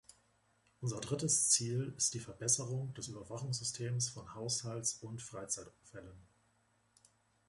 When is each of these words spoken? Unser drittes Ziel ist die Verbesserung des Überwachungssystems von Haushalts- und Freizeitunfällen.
Unser 0.79 0.99
drittes 0.99 1.49
Ziel 1.49 1.93
ist 1.95 2.15
die 2.15 2.19
Verbesserung 2.19 2.91
des 2.95 3.07
Überwachungssystems 3.09 4.09
von 4.09 4.33
Haushalts- 4.33 4.95
und 4.95 5.21
Freizeitunfällen. 5.21 6.25